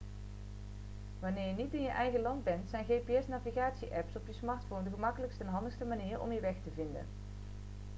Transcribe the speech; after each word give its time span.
wanneer 1.19 1.47
je 1.47 1.53
niet 1.53 1.73
in 1.73 1.81
je 1.81 1.89
eigen 1.89 2.21
land 2.21 2.43
bent 2.43 2.69
zijn 2.69 2.85
gps-navigatie-apps 2.89 4.15
op 4.15 4.27
je 4.27 4.33
smartphone 4.33 4.83
de 4.83 4.89
gemakkelijkste 4.89 5.43
en 5.43 5.49
handigste 5.49 5.85
manier 5.85 6.19
om 6.21 6.31
je 6.31 6.39
weg 6.39 6.55
te 6.63 6.69
vinden 6.75 7.05